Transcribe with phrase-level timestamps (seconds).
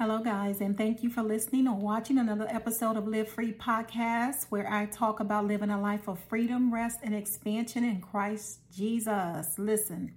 [0.00, 4.46] Hello, guys, and thank you for listening or watching another episode of Live Free Podcast,
[4.48, 9.56] where I talk about living a life of freedom, rest, and expansion in Christ Jesus.
[9.56, 10.12] Listen,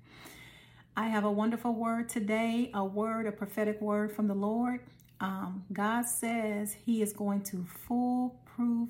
[0.96, 4.80] I have a wonderful word today, a word, a prophetic word from the Lord.
[5.22, 8.90] Um, God says He is going to foolproof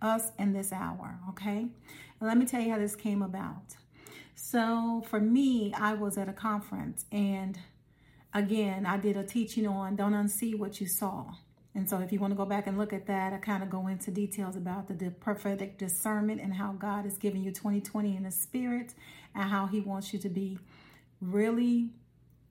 [0.00, 1.66] us in this hour, okay?
[2.20, 3.74] And let me tell you how this came about.
[4.36, 7.58] So, for me, I was at a conference and
[8.34, 11.26] again, I did a teaching on don't unsee what you saw.
[11.76, 13.70] And so if you want to go back and look at that, I kind of
[13.70, 18.22] go into details about the, prophetic discernment and how God is giving you 2020 in
[18.22, 18.94] the spirit
[19.34, 20.58] and how he wants you to be
[21.20, 21.90] really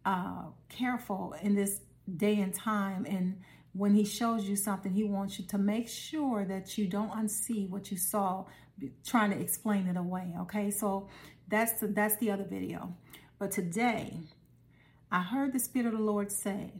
[0.05, 1.80] uh, careful in this
[2.17, 3.05] day and time.
[3.05, 3.39] And
[3.72, 7.70] when he shows you something, he wants you to make sure that you don't unsee
[7.70, 8.45] what you saw,
[9.05, 10.34] trying to explain it away.
[10.41, 11.08] Okay, so
[11.47, 12.94] that's the, that's the other video.
[13.39, 14.20] But today,
[15.13, 16.72] I heard the Spirit of the Lord say,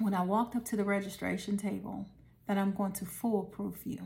[0.00, 2.04] when I walked up to the registration table,
[2.46, 4.00] that I'm going to foolproof you.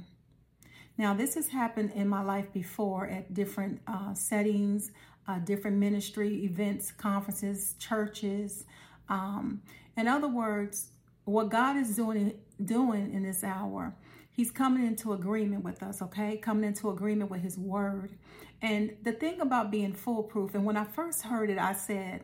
[0.96, 4.92] Now, this has happened in my life before at different uh, settings,
[5.26, 8.64] uh, different ministry events, conferences, churches.
[9.08, 9.62] Um,
[9.96, 10.90] in other words,
[11.24, 13.92] what God is doing doing in this hour,
[14.30, 16.36] He's coming into agreement with us, okay?
[16.36, 18.16] Coming into agreement with His Word.
[18.62, 22.22] And the thing about being foolproof, and when I first heard it, I said,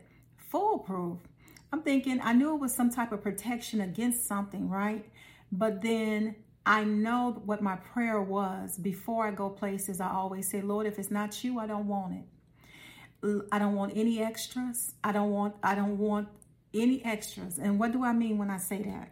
[0.48, 1.18] foolproof.
[1.72, 5.04] I'm thinking I knew it was some type of protection against something, right?
[5.52, 10.00] But then I know what my prayer was before I go places.
[10.00, 13.44] I always say, Lord, if it's not you, I don't want it.
[13.52, 14.94] I don't want any extras.
[15.02, 16.28] I don't want I don't want
[16.74, 17.58] any extras.
[17.58, 19.10] And what do I mean when I say that?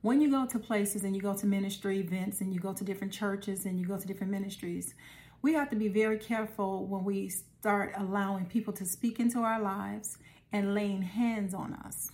[0.00, 2.82] When you go to places and you go to ministry events and you go to
[2.82, 4.94] different churches and you go to different ministries,
[5.42, 9.60] we have to be very careful when we start allowing people to speak into our
[9.60, 10.16] lives
[10.52, 12.10] and laying hands on us.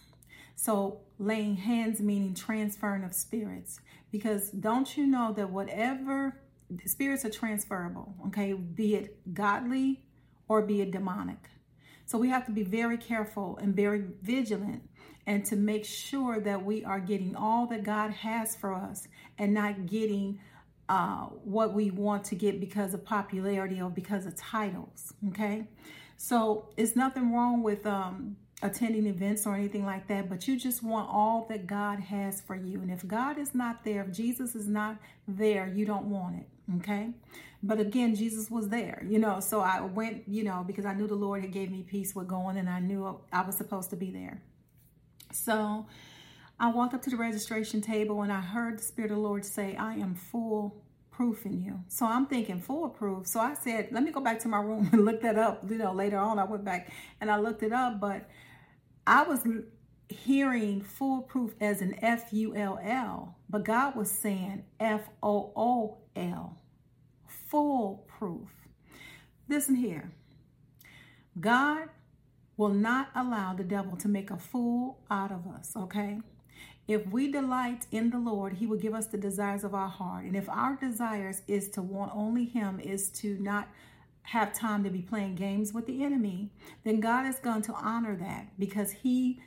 [0.56, 3.80] So, laying hands meaning transferring of spirits.
[4.10, 6.40] Because don't you know that whatever
[6.86, 10.02] spirits are transferable, okay, be it godly
[10.48, 11.50] or be it demonic.
[12.06, 14.88] So, we have to be very careful and very vigilant
[15.26, 19.06] and to make sure that we are getting all that God has for us
[19.36, 20.40] and not getting
[20.88, 25.12] uh, what we want to get because of popularity or because of titles.
[25.28, 25.68] Okay,
[26.16, 30.82] so it's nothing wrong with um, attending events or anything like that, but you just
[30.82, 32.80] want all that God has for you.
[32.80, 34.96] And if God is not there, if Jesus is not
[35.26, 36.46] there, you don't want it.
[36.78, 37.10] Okay.
[37.62, 39.40] But again, Jesus was there, you know.
[39.40, 42.28] So I went, you know, because I knew the Lord had gave me peace with
[42.28, 44.42] going and I knew I was supposed to be there.
[45.32, 45.86] So
[46.60, 49.44] I walked up to the registration table and I heard the Spirit of the Lord
[49.44, 50.82] say, I am full
[51.18, 51.80] proof in you.
[51.88, 53.26] So I'm thinking foolproof.
[53.26, 55.68] So I said, let me go back to my room and look that up.
[55.68, 58.28] You know, later on I went back and I looked it up, but
[59.06, 59.46] I was
[60.08, 65.98] hearing foolproof as an F U L L, but God was saying F O O
[66.14, 66.56] L,
[67.26, 68.48] foolproof.
[69.48, 70.12] Listen here.
[71.40, 71.88] God
[72.56, 76.18] will not allow the devil to make a fool out of us, okay?
[76.88, 80.24] If we delight in the Lord, He will give us the desires of our heart.
[80.24, 83.68] And if our desires is to want only Him, is to not
[84.22, 86.50] have time to be playing games with the enemy,
[86.84, 89.40] then God is going to honor that because He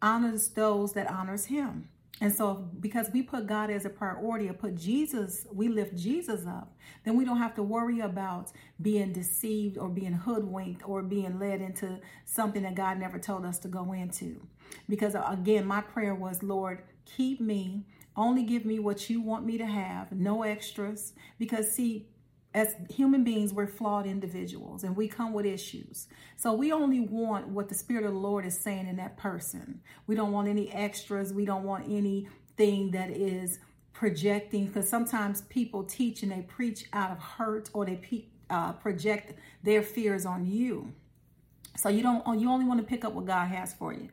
[0.00, 1.88] honors those that honors Him.
[2.20, 6.46] And so, because we put God as a priority or put Jesus, we lift Jesus
[6.46, 6.72] up,
[7.04, 11.60] then we don't have to worry about being deceived or being hoodwinked or being led
[11.60, 14.40] into something that God never told us to go into.
[14.88, 17.84] Because again, my prayer was, Lord, keep me,
[18.16, 21.14] only give me what you want me to have, no extras.
[21.38, 22.08] Because, see,
[22.54, 26.06] as human beings, we're flawed individuals and we come with issues.
[26.36, 29.80] So we only want what the Spirit of the Lord is saying in that person.
[30.06, 31.32] We don't want any extras.
[31.32, 33.58] We don't want anything that is
[33.92, 39.34] projecting because sometimes people teach and they preach out of hurt or they uh, project
[39.64, 40.92] their fears on you.
[41.76, 44.08] So you don't you only want to pick up what God has for you.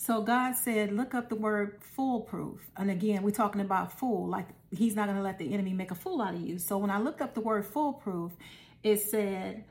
[0.00, 2.60] So God said, look up the word foolproof.
[2.76, 5.90] And again, we're talking about fool, like he's not going to let the enemy make
[5.90, 6.58] a fool out of you.
[6.58, 8.30] So when I looked up the word foolproof,
[8.84, 9.64] it said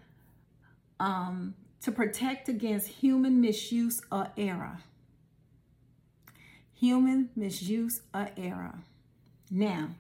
[1.00, 4.80] um, to protect against human misuse or error.
[6.74, 8.80] Human misuse or error.
[9.50, 9.92] Now,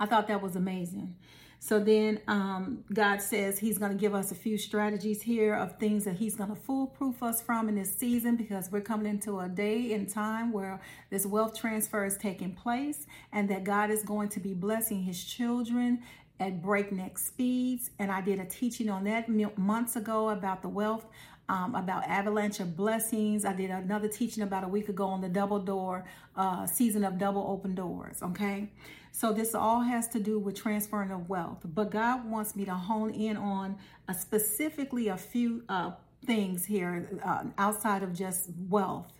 [0.00, 1.14] I thought that was amazing.
[1.62, 5.78] So then um, God says He's going to give us a few strategies here of
[5.78, 9.38] things that He's going to foolproof us from in this season because we're coming into
[9.38, 10.80] a day and time where
[11.10, 15.22] this wealth transfer is taking place and that God is going to be blessing His
[15.22, 16.00] children
[16.40, 17.90] at breakneck speeds.
[17.98, 19.28] And I did a teaching on that
[19.58, 21.04] months ago about the wealth
[21.50, 23.44] um, about avalanche of blessings.
[23.44, 26.04] I did another teaching about a week ago on the double door
[26.36, 28.22] uh, season of double open doors.
[28.22, 28.70] Okay.
[29.12, 31.58] So this all has to do with transferring of wealth.
[31.64, 33.76] But God wants me to hone in on
[34.06, 35.90] a specifically a few uh,
[36.24, 39.12] things here uh, outside of just wealth.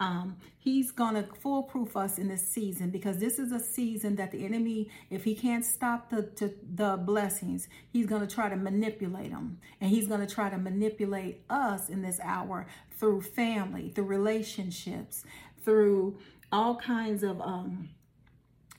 [0.00, 4.30] Um, he's going to foolproof us in this season because this is a season that
[4.30, 8.56] the enemy, if he can't stop the, to, the blessings, he's going to try to
[8.56, 9.58] manipulate them.
[9.80, 12.66] And he's going to try to manipulate us in this hour
[12.96, 15.24] through family, through relationships,
[15.64, 16.18] through
[16.52, 17.88] all kinds of um,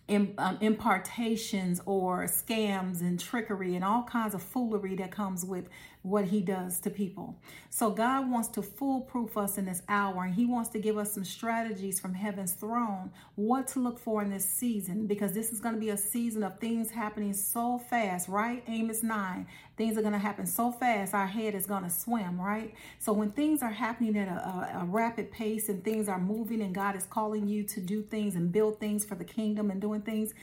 [0.09, 5.69] um, impartations or scams and trickery and all kinds of foolery that comes with
[6.01, 7.35] what he does to people.
[7.69, 11.13] So God wants to foolproof us in this hour and he wants to give us
[11.13, 15.59] some strategies from heaven's throne what to look for in this season because this is
[15.59, 18.63] going to be a season of things happening so fast, right?
[18.67, 19.45] Amos 9.
[19.75, 22.73] Things are going to happen so fast our head is going to swim, right?
[22.99, 26.61] So when things are happening at a, a, a rapid pace and things are moving
[26.61, 29.81] and God is calling you to do things and build things for the kingdom and
[29.81, 30.33] doing things,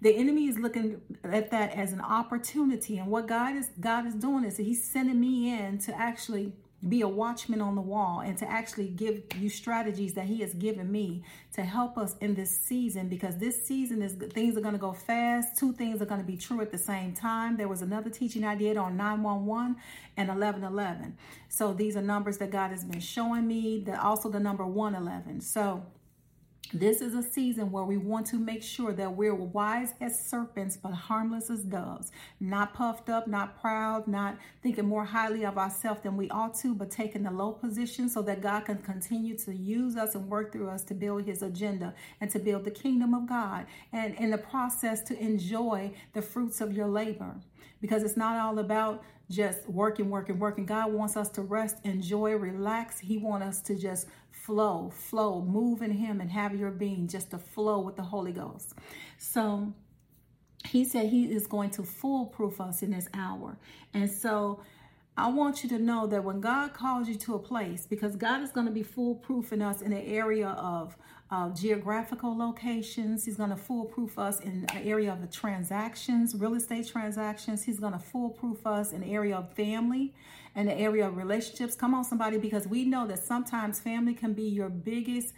[0.00, 2.98] the enemy is looking at that as an opportunity.
[2.98, 6.52] And what God is God is doing is he's sending me in to actually
[6.88, 10.54] be a watchman on the wall and to actually give you strategies that he has
[10.54, 13.08] given me to help us in this season.
[13.08, 15.58] Because this season is things are going to go fast.
[15.58, 17.58] Two things are going to be true at the same time.
[17.58, 19.76] There was another teaching i did on 911
[20.16, 21.16] and 1111
[21.48, 25.40] so these are numbers that god has been showing me that also the number 111
[25.40, 25.82] so
[26.72, 30.76] this is a season where we want to make sure that we're wise as serpents,
[30.76, 32.12] but harmless as doves.
[32.38, 36.74] Not puffed up, not proud, not thinking more highly of ourselves than we ought to,
[36.74, 40.52] but taking the low position so that God can continue to use us and work
[40.52, 43.66] through us to build his agenda and to build the kingdom of God.
[43.92, 47.34] And in the process, to enjoy the fruits of your labor.
[47.80, 50.66] Because it's not all about just working, working, working.
[50.66, 52.98] God wants us to rest, enjoy, relax.
[52.98, 54.08] He wants us to just
[54.44, 58.32] flow, flow, move in Him and have your being just to flow with the Holy
[58.32, 58.74] Ghost.
[59.18, 59.72] So
[60.64, 63.58] He said He is going to foolproof us in this hour.
[63.94, 64.60] And so
[65.16, 68.42] I want you to know that when God calls you to a place, because God
[68.42, 70.96] is going to be foolproofing us in the area of
[71.30, 73.24] uh, geographical locations.
[73.24, 77.62] He's going to foolproof us in the area of the transactions, real estate transactions.
[77.62, 80.12] He's going to foolproof us in the area of family
[80.56, 81.76] and the area of relationships.
[81.76, 85.34] Come on, somebody, because we know that sometimes family can be your biggest,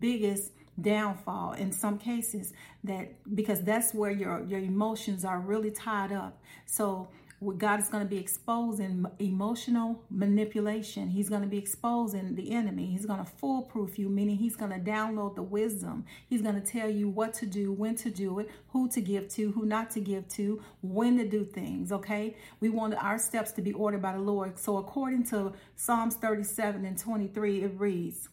[0.00, 2.52] biggest downfall in some cases
[2.84, 7.08] that because that's where your your emotions are really tied up so
[7.58, 11.08] God is going to be exposing emotional manipulation.
[11.08, 12.86] He's going to be exposing the enemy.
[12.86, 16.06] He's going to foolproof you, meaning he's going to download the wisdom.
[16.28, 19.28] He's going to tell you what to do, when to do it, who to give
[19.34, 21.92] to, who not to give to, when to do things.
[21.92, 22.36] Okay.
[22.60, 24.58] We want our steps to be ordered by the Lord.
[24.58, 28.28] So, according to Psalms 37 and 23, it reads,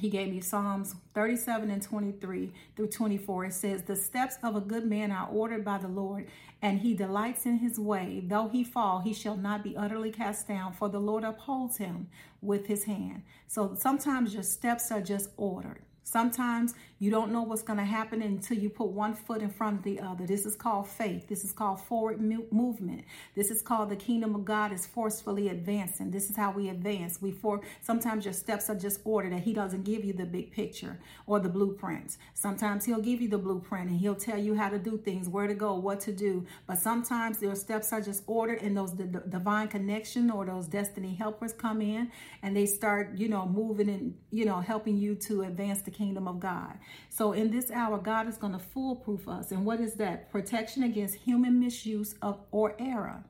[0.00, 3.44] he gave me Psalms 37 and 23 through 24.
[3.44, 6.26] It says, The steps of a good man are ordered by the Lord,
[6.62, 8.24] and he delights in his way.
[8.26, 12.08] Though he fall, he shall not be utterly cast down, for the Lord upholds him
[12.40, 13.22] with his hand.
[13.46, 15.82] So sometimes your steps are just ordered.
[16.02, 19.78] Sometimes you don't know what's going to happen until you put one foot in front
[19.78, 20.26] of the other.
[20.26, 21.26] This is called faith.
[21.28, 23.04] This is called forward movement.
[23.34, 26.10] This is called the kingdom of God is forcefully advancing.
[26.10, 27.22] This is how we advance.
[27.22, 30.52] We for sometimes your steps are just ordered that he doesn't give you the big
[30.52, 32.18] picture or the blueprints.
[32.34, 35.46] Sometimes he'll give you the blueprint and he'll tell you how to do things, where
[35.46, 36.44] to go, what to do.
[36.66, 41.54] But sometimes your steps are just ordered and those divine connection or those destiny helpers
[41.54, 45.80] come in and they start, you know, moving and, you know, helping you to advance
[45.80, 46.76] the kingdom of God.
[47.08, 49.50] So in this hour, God is going to foolproof us.
[49.50, 50.30] And what is that?
[50.30, 53.24] Protection against human misuse of or error.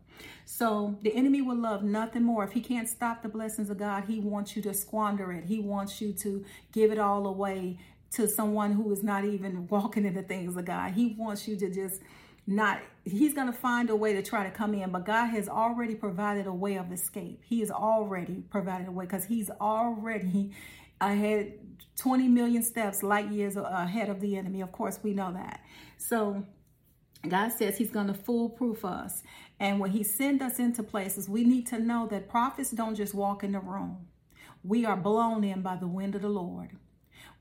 [0.44, 2.44] So the enemy will love nothing more.
[2.44, 5.44] If he can't stop the blessings of God, he wants you to squander it.
[5.44, 7.78] He wants you to give it all away
[8.12, 10.92] to someone who is not even walking in the things of God.
[10.92, 12.00] He wants you to just
[12.46, 15.48] not he's going to find a way to try to come in but god has
[15.48, 20.50] already provided a way of escape he has already provided a way because he's already
[21.00, 21.54] ahead
[21.96, 24.62] 20 million steps light years ahead of the enemy.
[24.62, 25.60] Of course, we know that.
[25.98, 26.46] So
[27.28, 29.22] God says he's going to foolproof us.
[29.58, 33.12] And when he send us into places, we need to know that prophets don't just
[33.12, 34.06] walk in the room.
[34.64, 36.70] We are blown in by the wind of the Lord.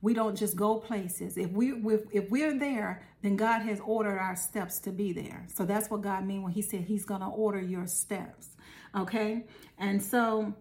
[0.01, 1.37] We don't just go places.
[1.37, 1.73] If we
[2.11, 5.45] if we're there, then God has ordered our steps to be there.
[5.53, 8.55] So that's what God mean when he said he's going to order your steps.
[8.95, 9.45] Okay?
[9.77, 10.53] And so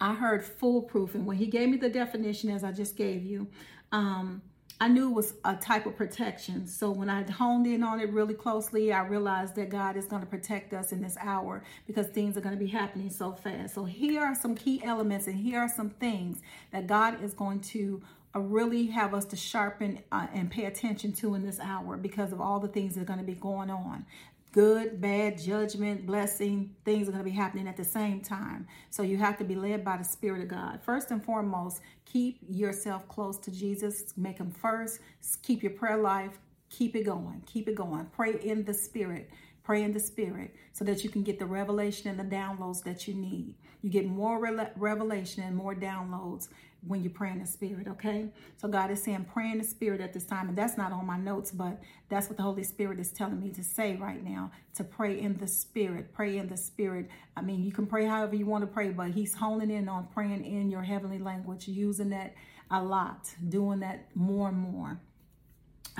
[0.00, 3.46] I heard foolproof, and when he gave me the definition, as I just gave you,
[3.92, 4.42] um,
[4.82, 6.66] I knew it was a type of protection.
[6.66, 10.22] So when I honed in on it really closely, I realized that God is going
[10.22, 13.74] to protect us in this hour because things are going to be happening so fast.
[13.74, 16.40] So here are some key elements and here are some things
[16.72, 18.02] that God is going to
[18.34, 22.32] uh, really have us to sharpen uh, and pay attention to in this hour because
[22.32, 24.06] of all the things that are going to be going on
[24.52, 28.66] good, bad, judgment, blessing, things are going to be happening at the same time.
[28.90, 30.80] So you have to be led by the Spirit of God.
[30.82, 34.14] First and foremost, keep yourself close to Jesus.
[34.16, 35.00] Make him first.
[35.42, 36.38] Keep your prayer life.
[36.70, 37.42] Keep it going.
[37.46, 38.06] Keep it going.
[38.06, 39.30] Pray in the Spirit.
[39.62, 43.06] Pray in the Spirit so that you can get the revelation and the downloads that
[43.06, 43.54] you need.
[43.82, 46.48] You get more re- revelation and more downloads
[46.86, 48.28] when you pray in the spirit, okay?
[48.56, 50.48] So God is saying pray in the spirit at this time.
[50.48, 53.50] And that's not on my notes, but that's what the Holy Spirit is telling me
[53.50, 56.12] to say right now to pray in the spirit.
[56.12, 57.08] Pray in the spirit.
[57.36, 60.08] I mean, you can pray however you want to pray, but He's honing in on
[60.14, 62.34] praying in your heavenly language, using that
[62.70, 65.00] a lot, doing that more and more.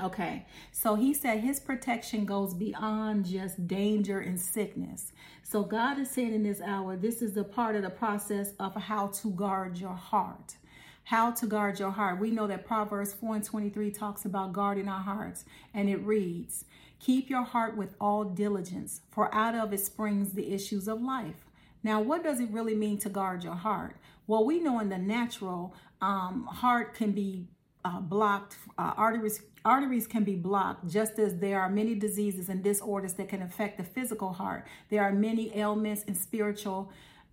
[0.00, 5.12] Okay, so he said his protection goes beyond just danger and sickness.
[5.42, 8.74] So God is saying in this hour, this is the part of the process of
[8.76, 10.54] how to guard your heart
[11.04, 12.20] how to guard your heart.
[12.20, 16.64] We know that Proverbs 4 and 23 talks about guarding our hearts, and it reads,
[17.00, 21.46] Keep your heart with all diligence, for out of it springs the issues of life.
[21.82, 23.96] Now, what does it really mean to guard your heart?
[24.26, 27.48] Well, we know in the natural, um, heart can be
[27.84, 32.62] uh, blocked, uh, arteries arteries can be blocked just as there are many diseases and
[32.62, 36.90] disorders that can affect the physical heart there are many ailments and spiritual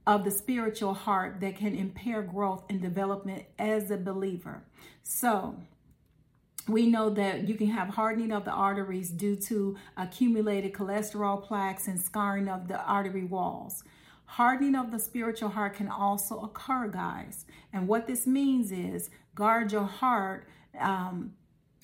[0.08, 4.64] of the spiritual heart that can impair growth and development as a believer.
[5.04, 5.58] So,
[6.66, 11.88] we know that you can have hardening of the arteries due to accumulated cholesterol plaques
[11.88, 13.84] and scarring of the artery walls.
[14.26, 17.46] Hardening of the spiritual heart can also occur, guys.
[17.72, 20.48] And what this means is guard your heart
[20.80, 21.34] um,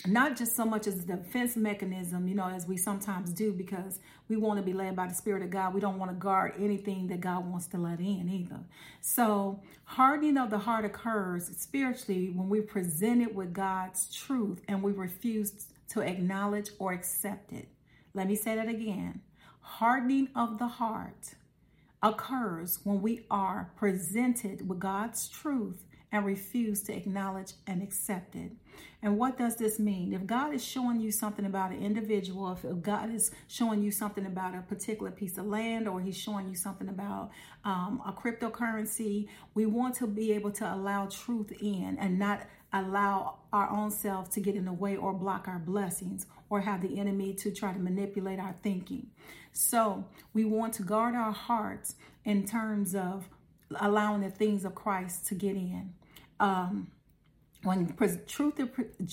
[0.06, 4.00] not just so much as a defense mechanism, you know, as we sometimes do because
[4.28, 5.74] we want to be led by the Spirit of God.
[5.74, 8.60] We don't want to guard anything that God wants to let in either.
[9.02, 14.84] So, hardening of the heart occurs spiritually when we present it with God's truth and
[14.84, 17.70] we refuse to acknowledge or accept it.
[18.14, 19.22] Let me say that again.
[19.62, 21.36] Hardening of the heart
[22.02, 25.84] occurs when we are presented with God's truth
[26.14, 28.52] and refuse to acknowledge and accept it.
[29.02, 30.14] And what does this mean?
[30.14, 34.26] If God is showing you something about an individual, if God is showing you something
[34.26, 37.32] about a particular piece of land, or He's showing you something about
[37.66, 43.40] um, a cryptocurrency, we want to be able to allow truth in and not allow
[43.52, 47.00] our own self to get in the way or block our blessings or have the
[47.00, 49.08] enemy to try to manipulate our thinking.
[49.52, 53.28] So we want to guard our hearts in terms of
[53.80, 55.94] allowing the things of Christ to get in
[56.44, 56.88] um,
[57.64, 57.96] when
[58.28, 58.60] truth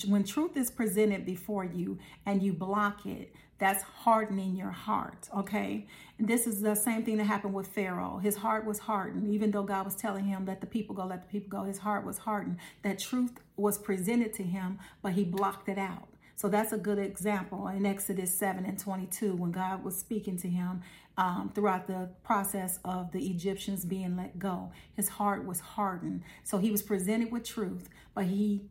[0.08, 5.86] when truth is presented before you and you block it that's hardening your heart okay?
[6.18, 8.18] And this is the same thing that happened with pharaoh.
[8.18, 9.28] His heart was hardened.
[9.32, 11.78] Even though god was telling him let the people go let the people go his
[11.78, 12.56] heart was hardened.
[12.82, 16.08] That truth was presented to him but he blocked it out.
[16.34, 17.68] So that's a good example.
[17.68, 20.82] In Exodus 7 and 22 when God was speaking to him
[21.20, 24.72] um, throughout the process of the Egyptians being let go.
[24.94, 26.22] His heart was hardened.
[26.44, 28.62] So he was presented with truth, but he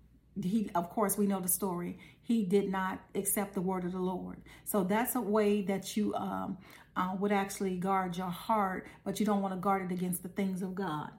[0.41, 3.99] he of course we know the story he did not accept the word of the
[3.99, 6.57] lord so that's a way that you um,
[6.95, 10.29] uh, would actually guard your heart but you don't want to guard it against the
[10.29, 11.09] things of god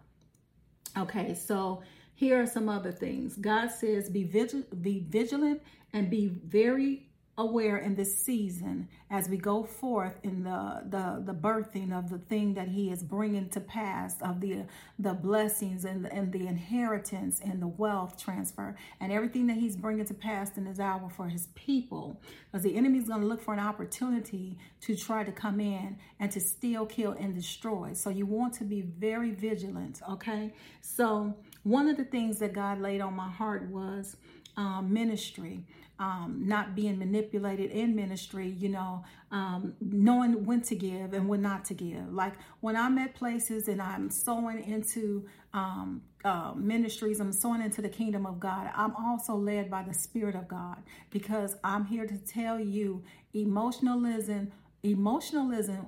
[0.96, 1.82] okay so
[2.14, 5.60] here are some other things god says be vigilant be vigilant
[5.92, 7.09] and be very
[7.40, 12.18] aware in this season as we go forth in the, the the birthing of the
[12.18, 14.64] thing that he is bringing to pass of the
[14.98, 20.04] the blessings and, and the inheritance and the wealth transfer and everything that he's bringing
[20.04, 22.20] to pass in his hour for his people.
[22.50, 25.96] Because the enemy is going to look for an opportunity to try to come in
[26.18, 27.92] and to steal kill and destroy.
[27.94, 30.52] So you want to be very vigilant okay?
[30.80, 34.16] So one of the things that god laid on my heart was
[34.56, 35.64] um, ministry
[36.00, 41.42] um, not being manipulated in ministry, you know, um, knowing when to give and when
[41.42, 42.10] not to give.
[42.10, 47.82] Like when I'm at places and I'm sowing into um, uh, ministries, I'm sowing into
[47.82, 50.78] the kingdom of God, I'm also led by the Spirit of God
[51.10, 53.04] because I'm here to tell you
[53.34, 54.52] emotionalism,
[54.82, 55.86] emotionalism,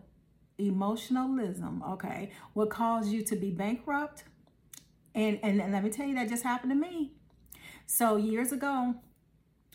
[0.59, 4.25] emotionalism, okay, will cause you to be bankrupt.
[5.14, 7.12] And, and, and let me tell you, that just happened to me.
[7.87, 8.95] So years ago,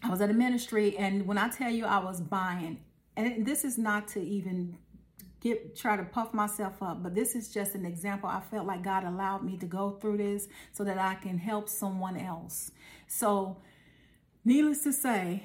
[0.03, 2.79] I was at a ministry, and when I tell you I was buying,
[3.15, 4.77] and this is not to even
[5.41, 8.29] get try to puff myself up, but this is just an example.
[8.29, 11.69] I felt like God allowed me to go through this so that I can help
[11.69, 12.71] someone else.
[13.07, 13.57] So
[14.45, 15.43] needless to say,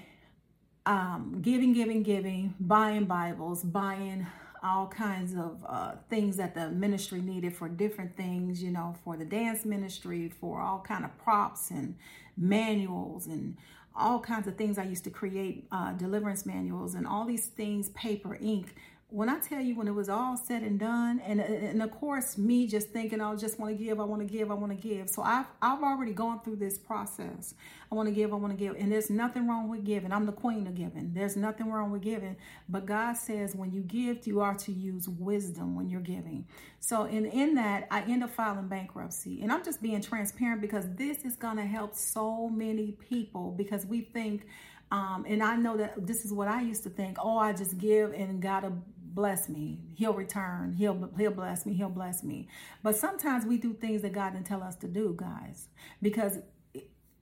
[0.86, 4.26] um, giving, giving, giving, buying Bibles, buying
[4.62, 9.16] all kinds of uh, things that the ministry needed for different things, you know, for
[9.16, 11.96] the dance ministry, for all kind of props and
[12.36, 13.56] manuals and
[13.94, 14.78] all kinds of things.
[14.78, 18.74] I used to create uh, deliverance manuals and all these things, paper, ink,
[19.12, 22.38] when I tell you when it was all said and done, and and of course
[22.38, 24.88] me just thinking I just want to give, I want to give, I want to
[24.88, 25.10] give.
[25.10, 27.54] So I've I've already gone through this process.
[27.90, 30.12] I want to give, I want to give, and there's nothing wrong with giving.
[30.12, 31.12] I'm the queen of giving.
[31.12, 32.36] There's nothing wrong with giving,
[32.68, 36.46] but God says when you give, you are to use wisdom when you're giving.
[36.80, 40.86] So in in that, I end up filing bankruptcy, and I'm just being transparent because
[40.96, 44.46] this is gonna help so many people because we think.
[44.90, 47.16] Um, and I know that this is what I used to think.
[47.18, 48.72] Oh, I just give and gotta
[49.14, 49.80] bless me.
[49.94, 50.72] He'll return.
[50.72, 51.74] He'll he'll bless me.
[51.74, 52.48] He'll bless me.
[52.82, 55.68] But sometimes we do things that God didn't tell us to do, guys,
[56.00, 56.38] because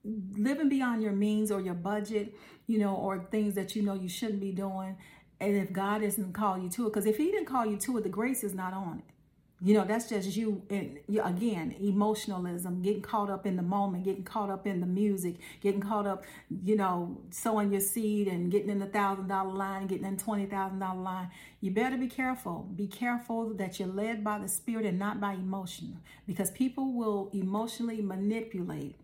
[0.03, 2.33] living beyond your means or your budget,
[2.67, 4.97] you know, or things that you know you shouldn't be doing,
[5.39, 7.97] and if God isn't call you to it, because if He didn't call you to
[7.97, 9.13] it, the grace is not on it.
[9.63, 14.23] You know, that's just you, and again, emotionalism, getting caught up in the moment, getting
[14.23, 16.23] caught up in the music, getting caught up,
[16.63, 20.47] you know, sowing your seed and getting in the thousand dollar line, getting in twenty
[20.47, 21.29] thousand dollar line.
[21.59, 22.67] You better be careful.
[22.75, 27.29] Be careful that you're led by the Spirit and not by emotion, because people will
[27.31, 28.95] emotionally manipulate.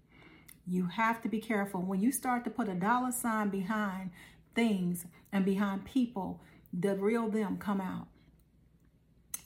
[0.66, 4.10] You have to be careful when you start to put a dollar sign behind
[4.56, 6.42] things and behind people.
[6.74, 8.08] The real them come out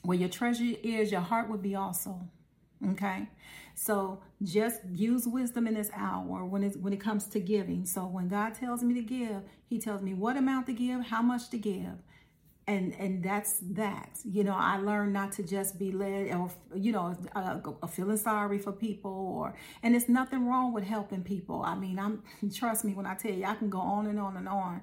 [0.02, 2.20] where your treasure is, your heart would be also.
[2.90, 3.28] Okay.
[3.74, 7.84] So just use wisdom in this hour when it when it comes to giving.
[7.84, 11.22] So when God tells me to give, He tells me what amount to give, how
[11.22, 12.02] much to give.
[12.66, 14.18] And and that's that.
[14.24, 18.58] You know, I learned not to just be led or you know, uh, feeling sorry
[18.58, 21.62] for people or and it's nothing wrong with helping people.
[21.62, 22.22] I mean, I'm
[22.54, 24.82] trust me when I tell you, I can go on and on and on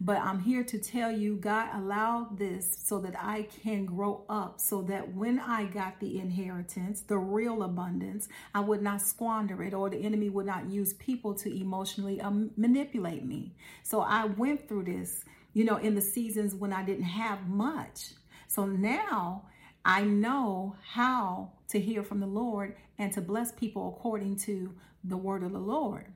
[0.00, 4.60] but I'm here to tell you, God allowed this so that I can grow up,
[4.60, 9.72] so that when I got the inheritance, the real abundance, I would not squander it,
[9.72, 13.54] or the enemy would not use people to emotionally um, manipulate me.
[13.82, 18.10] So I went through this, you know, in the seasons when I didn't have much.
[18.48, 19.46] So now
[19.84, 25.16] I know how to hear from the Lord and to bless people according to the
[25.16, 26.06] word of the Lord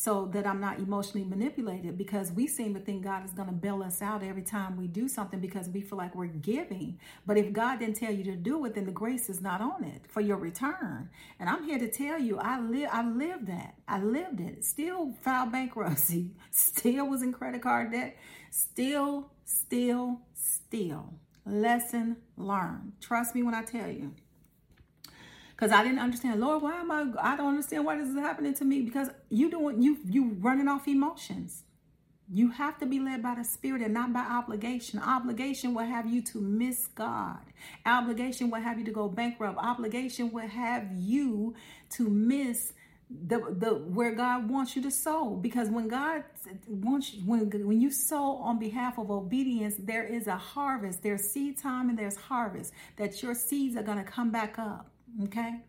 [0.00, 3.54] so that I'm not emotionally manipulated because we seem to think God is going to
[3.54, 6.98] bail us out every time we do something because we feel like we're giving.
[7.26, 9.84] But if God didn't tell you to do it, then the grace is not on
[9.84, 11.10] it for your return.
[11.38, 13.74] And I'm here to tell you, I live, I lived that.
[13.86, 14.64] I lived it.
[14.64, 16.30] Still filed bankruptcy.
[16.50, 18.16] Still was in credit card debt.
[18.50, 21.12] Still, still, still.
[21.44, 22.92] Lesson learned.
[23.02, 24.14] Trust me when I tell you
[25.60, 26.40] because I didn't understand.
[26.40, 27.04] Lord, why am I?
[27.20, 30.68] I don't understand why this is happening to me because you doing you you running
[30.68, 31.64] off emotions.
[32.32, 35.00] You have to be led by the Spirit and not by obligation.
[35.00, 37.40] Obligation will have you to miss God.
[37.84, 39.58] Obligation will have you to go bankrupt.
[39.58, 41.54] Obligation will have you
[41.90, 42.72] to miss
[43.10, 46.24] the the where God wants you to sow because when God
[46.68, 51.22] wants you, when when you sow on behalf of obedience there is a harvest there's
[51.32, 54.92] seed time and there's harvest that your seeds are going to come back up
[55.24, 55.60] okay?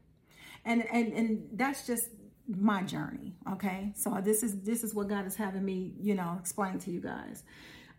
[0.66, 2.10] And and and that's just
[2.48, 3.94] my journey okay?
[3.96, 7.02] So this is this is what god is having me you know explain to you
[7.02, 7.44] guys.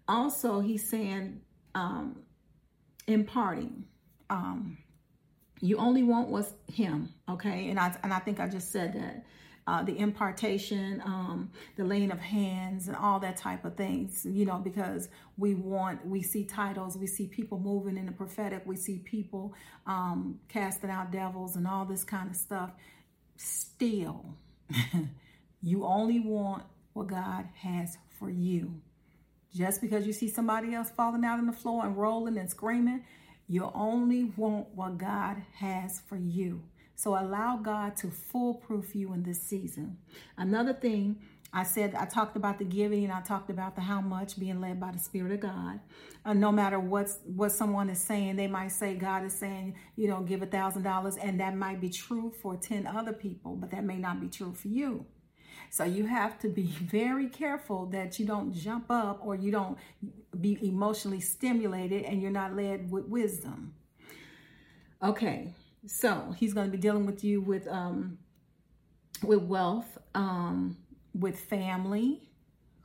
[0.08, 1.40] Also he's saying
[1.74, 2.22] um
[3.06, 3.84] imparting
[4.30, 4.78] um
[5.60, 7.68] you only want what's him okay?
[7.68, 9.24] And i and i think i just said that
[9.66, 14.44] uh, the impartation, um, the laying of hands, and all that type of things, you
[14.44, 18.76] know, because we want, we see titles, we see people moving in the prophetic, we
[18.76, 19.54] see people
[19.86, 22.70] um, casting out devils and all this kind of stuff.
[23.36, 24.24] Still,
[25.62, 28.80] you only want what God has for you.
[29.54, 33.04] Just because you see somebody else falling out on the floor and rolling and screaming,
[33.48, 36.62] you only want what God has for you.
[37.02, 39.98] So allow God to foolproof you in this season.
[40.36, 41.16] Another thing
[41.52, 44.60] I said, I talked about the giving and I talked about the how much being
[44.60, 45.80] led by the Spirit of God.
[46.24, 50.06] Uh, no matter what's what someone is saying, they might say God is saying, you
[50.06, 53.72] know, give a thousand dollars, and that might be true for 10 other people, but
[53.72, 55.04] that may not be true for you.
[55.70, 59.76] So you have to be very careful that you don't jump up or you don't
[60.40, 63.74] be emotionally stimulated and you're not led with wisdom.
[65.02, 65.52] Okay,
[65.86, 68.18] so he's going to be dealing with you with um,
[69.22, 70.76] with wealth, um,
[71.18, 72.28] with family.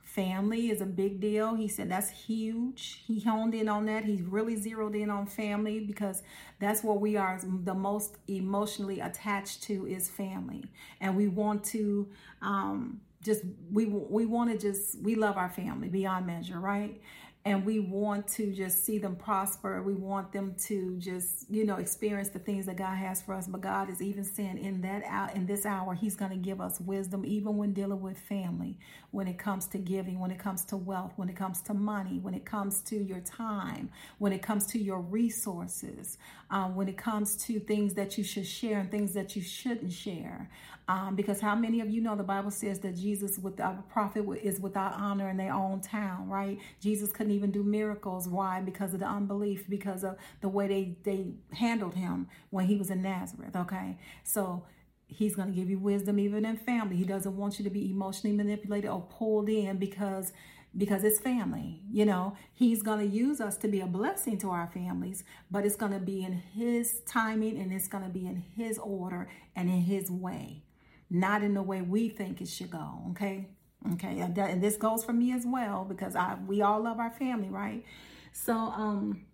[0.02, 1.54] Family is a big deal.
[1.54, 3.02] He said that's huge.
[3.06, 4.04] He honed in on that.
[4.04, 6.22] He's really zeroed in on family because
[6.60, 10.64] that's what we are the most emotionally attached to is family,
[11.00, 12.08] and we want to
[12.42, 17.00] um, just we we want to just we love our family beyond measure, right?
[17.48, 19.82] And we want to just see them prosper.
[19.82, 23.46] We want them to just, you know, experience the things that God has for us.
[23.46, 26.60] But God is even saying in that out in this hour, He's going to give
[26.60, 28.78] us wisdom, even when dealing with family,
[29.12, 32.18] when it comes to giving, when it comes to wealth, when it comes to money,
[32.18, 36.18] when it comes to your time, when it comes to your resources,
[36.50, 39.92] um, when it comes to things that you should share and things that you shouldn't
[39.92, 40.50] share.
[40.88, 44.24] Um, because how many of you know the Bible says that Jesus, with a prophet,
[44.42, 46.58] is without honor in their own town, right?
[46.80, 48.26] Jesus couldn't even do miracles.
[48.26, 48.62] Why?
[48.62, 52.90] Because of the unbelief, because of the way they they handled him when he was
[52.90, 53.54] in Nazareth.
[53.54, 54.64] Okay, so
[55.06, 56.96] he's going to give you wisdom even in family.
[56.96, 60.32] He doesn't want you to be emotionally manipulated or pulled in because
[60.74, 61.82] because it's family.
[61.92, 65.66] You know, he's going to use us to be a blessing to our families, but
[65.66, 69.28] it's going to be in his timing and it's going to be in his order
[69.54, 70.62] and in his way
[71.10, 73.02] not in the way we think it should go.
[73.10, 73.48] Okay.
[73.92, 74.18] Okay.
[74.20, 77.84] And, this goes for me as well because I we all love our family, right?
[78.32, 79.24] So um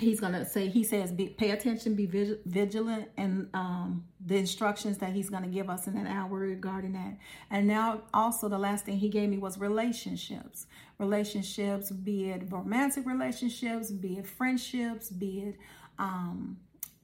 [0.00, 5.12] he's gonna say he says be, pay attention be vigilant and um, the instructions that
[5.12, 7.16] he's gonna give us in that hour regarding that
[7.50, 10.66] and now also the last thing he gave me was relationships
[10.98, 15.56] relationships be it romantic relationships be it friendships be it
[15.98, 16.56] um,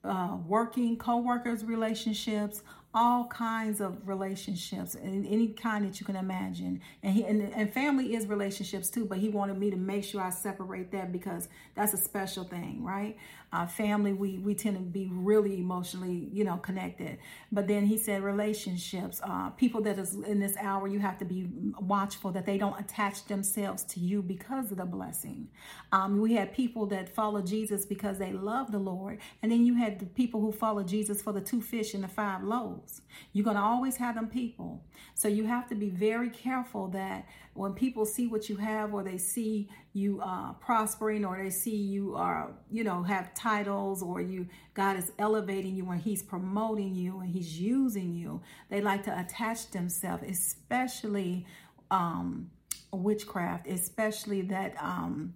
[0.05, 2.63] uh, working co-workers relationships
[2.97, 6.81] all kinds of relationships and any kind that you can imagine.
[7.03, 10.23] And he and, and family is relationships too, but he wanted me to make sure
[10.23, 13.19] I separate that because that's a special thing, right?
[13.57, 17.17] Uh, family, we, we tend to be really emotionally, you know, connected.
[17.51, 21.25] But then he said relationships, uh, people that is in this hour, you have to
[21.25, 21.49] be
[21.81, 25.49] watchful that they don't attach themselves to you because of the blessing.
[25.91, 29.21] Um, we had people that follow Jesus because they love the Lord.
[29.43, 32.09] And then you had the people who follow Jesus for the two fish and the
[32.09, 33.01] five loaves.
[33.33, 34.85] You're going to always have them people.
[35.15, 39.03] So you have to be very careful that when people see what you have or
[39.03, 44.21] they see you uh, prospering or they see you are, you know, have titles or
[44.21, 49.05] you, God is elevating you and he's promoting you and he's using you, they like
[49.05, 51.47] to attach themselves, especially
[51.91, 52.51] um,
[52.93, 55.35] witchcraft, especially that, um,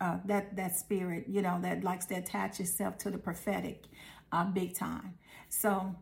[0.00, 3.84] uh, that, that spirit, you know, that likes to attach itself to the prophetic
[4.32, 5.14] uh, big time.
[5.48, 5.94] So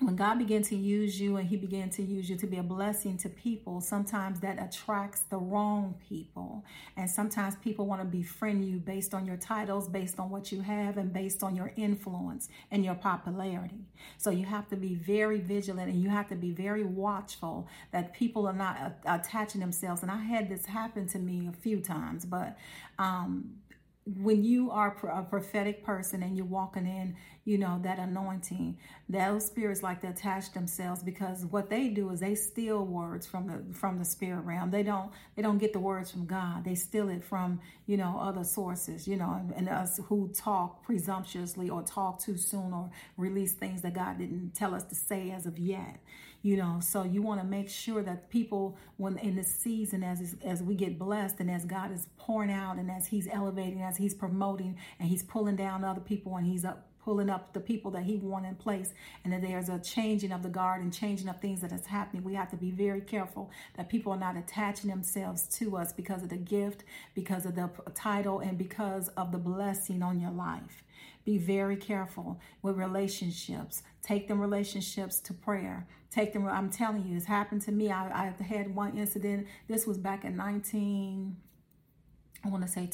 [0.00, 2.62] when God began to use you and He began to use you to be a
[2.62, 6.64] blessing to people, sometimes that attracts the wrong people.
[6.96, 10.62] And sometimes people want to befriend you based on your titles, based on what you
[10.62, 13.86] have, and based on your influence and your popularity.
[14.18, 18.12] So you have to be very vigilant and you have to be very watchful that
[18.12, 20.02] people are not attaching themselves.
[20.02, 22.58] And I had this happen to me a few times, but
[22.98, 23.54] um,
[24.06, 28.76] when you are a prophetic person and you're walking in, you know, that anointing,
[29.08, 33.46] those spirits like to attach themselves because what they do is they steal words from
[33.46, 34.70] the from the spirit realm.
[34.70, 36.64] They don't they don't get the words from God.
[36.64, 40.82] They steal it from, you know, other sources, you know, and, and us who talk
[40.84, 45.30] presumptuously or talk too soon or release things that God didn't tell us to say
[45.30, 45.98] as of yet
[46.44, 50.36] you know so you want to make sure that people when in this season as
[50.44, 53.96] as we get blessed and as god is pouring out and as he's elevating as
[53.96, 57.90] he's promoting and he's pulling down other people and he's up pulling up the people
[57.90, 61.28] that he want in place and that there's a changing of the guard and changing
[61.28, 64.36] of things that is happening we have to be very careful that people are not
[64.36, 69.32] attaching themselves to us because of the gift because of the title and because of
[69.32, 70.82] the blessing on your life
[71.24, 73.82] be very careful with relationships.
[74.02, 75.86] Take them relationships to prayer.
[76.10, 77.90] Take them, I'm telling you, it's happened to me.
[77.90, 79.46] I, I had one incident.
[79.66, 81.36] This was back in 19,
[82.44, 82.86] I want to say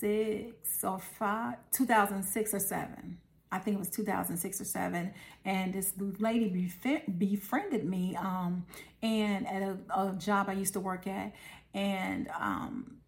[0.00, 3.18] 2006 or 5, 2006 or 7.
[3.50, 5.12] I think it was 2006 or 7
[5.44, 6.70] and this lady
[7.16, 8.66] befriended me um,
[9.02, 11.32] and at a, a, job I used to work at.
[11.72, 12.98] And um,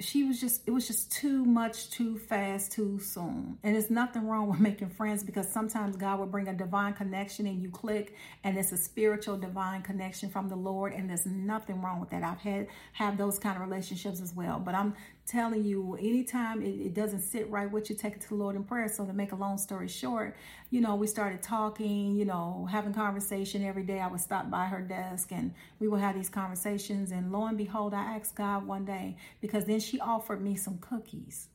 [0.00, 3.58] she was just it was just too much too fast too soon.
[3.62, 7.46] And there's nothing wrong with making friends because sometimes god will bring a divine connection
[7.46, 11.80] and you click and it's a spiritual divine connection from the lord and there's nothing
[11.80, 12.22] wrong with that.
[12.22, 14.58] I've had have those kind of relationships as well.
[14.58, 14.94] But i'm
[15.26, 18.56] telling you anytime it, it, doesn't sit right with you take it to the lord
[18.56, 18.88] in prayer.
[18.88, 20.36] So to make a long story short
[20.70, 24.00] you know we started talking you know having conversation every day.
[24.00, 27.10] I would stop by her desk and we would have these conversations.
[27.10, 30.78] And lo and behold i asked god one day because then she offered me some
[30.78, 31.48] cookies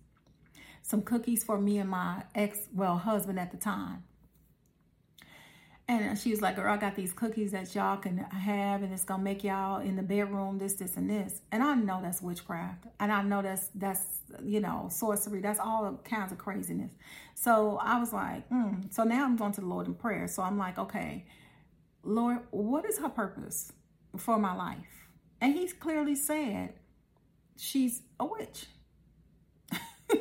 [0.81, 4.03] some cookies for me and my ex well husband at the time
[5.89, 9.03] and she was like, girl, I got these cookies that y'all can have and it's
[9.03, 11.41] gonna make y'all in the bedroom this, this, and this.
[11.51, 12.85] And I know that's witchcraft.
[12.99, 15.41] And I know that's that's you know, sorcery.
[15.41, 16.91] That's all kinds of craziness.
[17.33, 18.93] So I was like, mm.
[18.93, 20.27] so now I'm going to the Lord in prayer.
[20.27, 21.25] So I'm like, okay,
[22.03, 23.71] Lord, what is her purpose
[24.15, 25.07] for my life?
[25.41, 26.73] And he's clearly said,
[27.57, 28.67] she's a witch.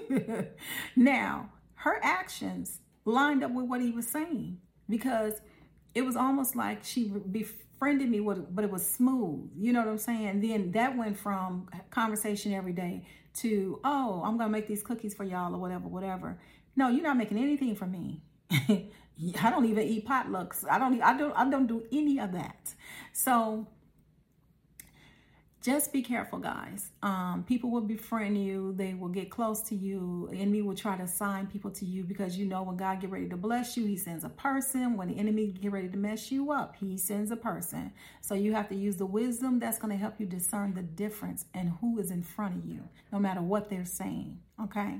[0.96, 5.34] now, her actions lined up with what he was saying because
[5.94, 9.50] it was almost like she befriended me, with, but it was smooth.
[9.56, 10.40] You know what I'm saying?
[10.40, 15.24] then that went from conversation every day to, oh, I'm to make these cookies for
[15.24, 16.38] y'all or whatever, whatever.
[16.76, 18.22] No, you're not making anything for me.
[18.50, 20.64] I don't even eat potlucks.
[20.70, 21.02] I don't.
[21.02, 21.32] I don't.
[21.32, 22.74] I don't do any of that.
[23.12, 23.66] So
[25.60, 26.92] just be careful, guys.
[27.02, 28.74] Um, people will befriend you.
[28.76, 30.28] They will get close to you.
[30.30, 33.10] The enemy will try to assign people to you because you know when God get
[33.10, 34.96] ready to bless you, He sends a person.
[34.96, 37.92] When the enemy get ready to mess you up, He sends a person.
[38.20, 41.46] So you have to use the wisdom that's going to help you discern the difference
[41.54, 44.38] and who is in front of you, no matter what they're saying.
[44.62, 44.98] Okay.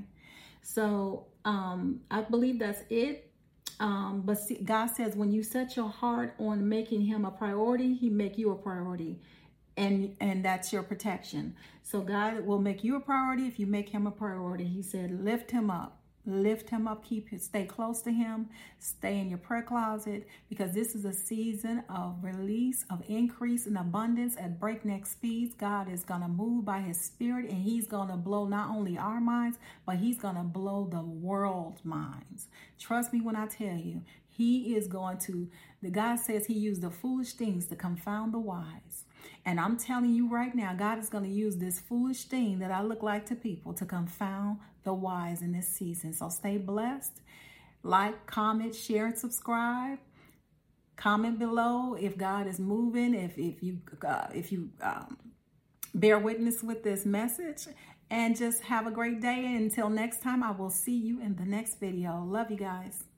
[0.61, 3.31] So um, I believe that's it.
[3.79, 7.93] Um, but see, God says when you set your heart on making Him a priority,
[7.93, 9.21] He make you a priority
[9.79, 11.55] and and that's your protection.
[11.83, 14.65] So God will make you a priority if you make him a priority.
[14.65, 15.95] He said, lift him up.
[16.25, 20.73] Lift him up, keep his, stay close to him, stay in your prayer closet because
[20.73, 25.55] this is a season of release, of increase and abundance at breakneck speeds.
[25.55, 28.95] God is going to move by his spirit and he's going to blow not only
[28.97, 32.47] our minds, but he's going to blow the world's minds.
[32.77, 35.49] Trust me when I tell you, he is going to,
[35.81, 39.05] the God says he used the foolish things to confound the wise.
[39.49, 42.69] And I'm telling you right now, God is going to use this foolish thing that
[42.69, 46.13] I look like to people to confound the wise in this season.
[46.13, 47.19] So stay blessed.
[47.81, 49.97] Like, comment, share, and subscribe.
[50.97, 55.17] Comment below if God is moving, if if you uh, if you um,
[55.95, 57.65] bear witness with this message,
[58.11, 59.55] and just have a great day.
[59.55, 62.23] Until next time, I will see you in the next video.
[62.23, 63.08] Love you guys.